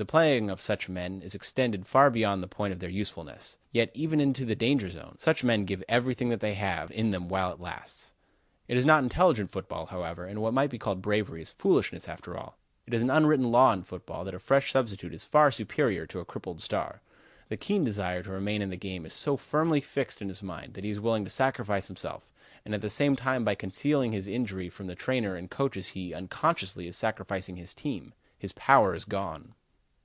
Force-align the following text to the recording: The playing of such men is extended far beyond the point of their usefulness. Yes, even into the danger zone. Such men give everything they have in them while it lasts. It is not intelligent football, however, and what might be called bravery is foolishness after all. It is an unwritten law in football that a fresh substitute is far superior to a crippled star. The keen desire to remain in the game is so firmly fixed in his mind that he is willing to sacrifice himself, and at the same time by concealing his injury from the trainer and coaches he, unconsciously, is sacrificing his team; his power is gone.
The 0.00 0.04
playing 0.06 0.48
of 0.48 0.60
such 0.60 0.88
men 0.88 1.22
is 1.22 1.34
extended 1.34 1.84
far 1.84 2.08
beyond 2.08 2.40
the 2.40 2.46
point 2.46 2.72
of 2.72 2.78
their 2.78 2.88
usefulness. 2.88 3.58
Yes, 3.72 3.88
even 3.94 4.20
into 4.20 4.44
the 4.44 4.54
danger 4.54 4.88
zone. 4.90 5.16
Such 5.18 5.42
men 5.42 5.64
give 5.64 5.82
everything 5.88 6.28
they 6.28 6.54
have 6.54 6.92
in 6.92 7.10
them 7.10 7.28
while 7.28 7.52
it 7.52 7.58
lasts. 7.58 8.12
It 8.68 8.76
is 8.76 8.84
not 8.84 9.02
intelligent 9.02 9.50
football, 9.50 9.86
however, 9.86 10.24
and 10.24 10.40
what 10.40 10.54
might 10.54 10.70
be 10.70 10.78
called 10.78 11.02
bravery 11.02 11.42
is 11.42 11.50
foolishness 11.50 12.08
after 12.08 12.36
all. 12.36 12.56
It 12.86 12.94
is 12.94 13.02
an 13.02 13.10
unwritten 13.10 13.50
law 13.50 13.72
in 13.72 13.82
football 13.82 14.24
that 14.24 14.36
a 14.36 14.38
fresh 14.38 14.70
substitute 14.72 15.12
is 15.12 15.24
far 15.24 15.50
superior 15.50 16.06
to 16.06 16.20
a 16.20 16.24
crippled 16.24 16.60
star. 16.60 17.02
The 17.48 17.56
keen 17.56 17.82
desire 17.82 18.22
to 18.22 18.30
remain 18.30 18.62
in 18.62 18.70
the 18.70 18.76
game 18.76 19.04
is 19.04 19.12
so 19.12 19.36
firmly 19.36 19.80
fixed 19.80 20.22
in 20.22 20.28
his 20.28 20.44
mind 20.44 20.74
that 20.74 20.84
he 20.84 20.90
is 20.90 21.00
willing 21.00 21.24
to 21.24 21.30
sacrifice 21.30 21.88
himself, 21.88 22.30
and 22.64 22.72
at 22.72 22.82
the 22.82 22.88
same 22.88 23.16
time 23.16 23.44
by 23.44 23.56
concealing 23.56 24.12
his 24.12 24.28
injury 24.28 24.68
from 24.68 24.86
the 24.86 24.94
trainer 24.94 25.34
and 25.34 25.50
coaches 25.50 25.88
he, 25.88 26.14
unconsciously, 26.14 26.86
is 26.86 26.94
sacrificing 26.96 27.56
his 27.56 27.74
team; 27.74 28.14
his 28.38 28.52
power 28.52 28.94
is 28.94 29.04
gone. 29.04 29.54